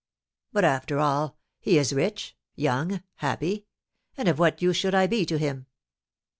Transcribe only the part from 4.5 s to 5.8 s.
use should I be to him?